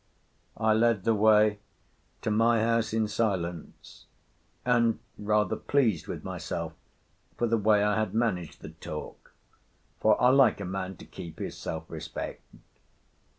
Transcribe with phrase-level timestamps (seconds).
[0.57, 1.59] I led the way
[2.23, 4.07] to my house in silence,
[4.65, 6.73] and rather pleased with myself
[7.37, 9.35] for the way I had managed the talk,
[9.99, 12.41] for I like a man to keep his self respect.